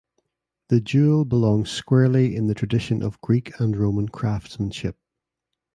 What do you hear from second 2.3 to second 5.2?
in the tradition of Greek and Roman craftsmanship.